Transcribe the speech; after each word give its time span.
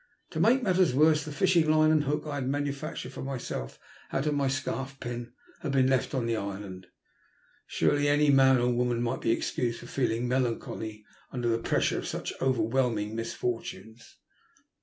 To 0.31 0.39
make 0.39 0.63
matters 0.63 0.95
worse, 0.95 1.23
the 1.23 1.31
fishing 1.31 1.69
line 1.69 1.91
and 1.91 2.05
hook 2.05 2.23
I 2.25 2.33
had 2.33 2.47
manufactured 2.49 3.13
for 3.13 3.21
myself 3.21 3.77
out 4.11 4.25
of 4.25 4.33
my 4.33 4.47
scarf 4.47 4.99
pin, 4.99 5.31
had 5.61 5.73
been 5.73 5.85
left 5.87 6.15
on 6.15 6.25
the 6.25 6.35
island. 6.35 6.87
Surely 7.67 8.07
any 8.09 8.31
man 8.31 8.57
or 8.57 8.73
woman 8.73 9.03
might 9.03 9.21
be 9.21 9.29
excused 9.29 9.79
for 9.79 9.85
feeling 9.85 10.27
melancholy 10.27 11.05
under 11.31 11.49
the 11.49 11.59
pressure 11.59 11.99
of 11.99 12.07
such 12.07 12.33
overwhelming 12.41 13.13
misfortunes. 13.15 14.17